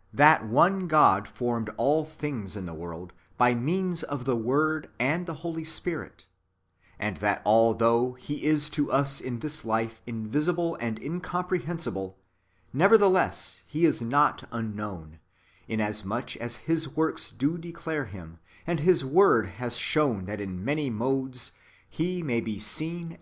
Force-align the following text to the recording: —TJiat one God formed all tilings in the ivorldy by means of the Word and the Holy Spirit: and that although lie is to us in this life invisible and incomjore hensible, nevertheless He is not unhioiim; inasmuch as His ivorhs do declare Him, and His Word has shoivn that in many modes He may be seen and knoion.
—TJiat 0.14 0.46
one 0.46 0.86
God 0.88 1.26
formed 1.26 1.70
all 1.78 2.04
tilings 2.04 2.54
in 2.54 2.66
the 2.66 2.74
ivorldy 2.74 3.12
by 3.38 3.54
means 3.54 4.02
of 4.02 4.26
the 4.26 4.36
Word 4.36 4.90
and 5.00 5.24
the 5.24 5.36
Holy 5.40 5.64
Spirit: 5.64 6.26
and 6.98 7.16
that 7.16 7.40
although 7.46 8.10
lie 8.28 8.36
is 8.42 8.68
to 8.68 8.92
us 8.92 9.22
in 9.22 9.38
this 9.38 9.64
life 9.64 10.02
invisible 10.06 10.74
and 10.82 11.00
incomjore 11.00 11.64
hensible, 11.64 12.16
nevertheless 12.74 13.62
He 13.66 13.86
is 13.86 14.02
not 14.02 14.44
unhioiim; 14.52 15.18
inasmuch 15.66 16.36
as 16.36 16.56
His 16.56 16.86
ivorhs 16.88 17.32
do 17.38 17.56
declare 17.56 18.04
Him, 18.04 18.38
and 18.66 18.80
His 18.80 19.02
Word 19.02 19.46
has 19.46 19.76
shoivn 19.78 20.26
that 20.26 20.42
in 20.42 20.62
many 20.62 20.90
modes 20.90 21.52
He 21.88 22.22
may 22.22 22.42
be 22.42 22.58
seen 22.58 23.12
and 23.12 23.12
knoion. 23.14 23.18